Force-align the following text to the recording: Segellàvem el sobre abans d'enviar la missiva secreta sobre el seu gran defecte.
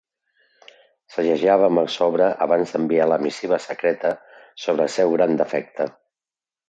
Segellàvem 1.15 1.81
el 1.81 1.91
sobre 1.95 2.29
abans 2.45 2.73
d'enviar 2.77 3.07
la 3.11 3.19
missiva 3.27 3.61
secreta 3.67 4.15
sobre 4.67 4.89
el 4.89 4.93
seu 4.99 5.15
gran 5.21 5.37
defecte. 5.43 5.89